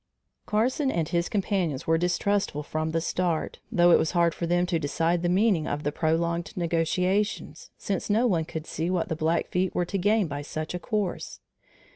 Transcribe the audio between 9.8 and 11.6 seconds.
to gain by such a course.